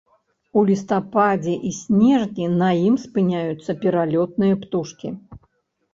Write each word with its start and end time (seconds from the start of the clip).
У 0.59 0.61
лістападзе 0.69 1.53
і 1.71 1.75
снежні 1.81 2.47
на 2.61 2.69
ім 2.87 2.97
спыняюцца 3.07 3.71
пералётныя 3.85 4.53
птушкі. 4.63 5.07